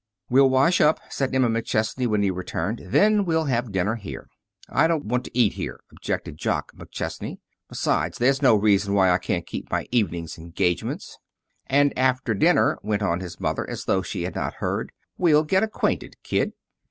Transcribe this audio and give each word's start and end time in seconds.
"We'll 0.31 0.49
wash 0.49 0.81
up," 0.81 0.99
said 1.11 1.35
Emma 1.35 1.47
McChesney, 1.47 2.07
when 2.07 2.23
he 2.23 2.31
returned, 2.31 2.79
"and 2.79 2.91
then 2.91 3.23
we'll 3.23 3.43
have 3.43 3.71
dinner 3.71 3.97
here." 3.97 4.29
"I 4.67 4.87
don't 4.87 5.05
want 5.05 5.25
to 5.25 5.37
eat 5.37 5.53
here," 5.53 5.79
objected 5.91 6.37
Jock 6.39 6.71
McChesney. 6.75 7.37
"Besides, 7.69 8.17
there's 8.17 8.41
no 8.41 8.55
reason 8.55 8.95
why 8.95 9.11
I 9.11 9.19
can't 9.19 9.45
keep 9.45 9.69
my 9.69 9.87
evening's 9.91 10.39
engagements." 10.39 11.19
"And 11.67 11.95
after 11.95 12.33
dinner," 12.33 12.79
went 12.81 13.03
on 13.03 13.19
his 13.19 13.39
mother, 13.39 13.69
as 13.69 13.85
though 13.85 14.01
she 14.01 14.23
had 14.23 14.33
not 14.33 14.55
heard, 14.55 14.91
"we'll 15.19 15.43
get 15.43 15.61
acquainted, 15.61 16.15
Kid." 16.23 16.53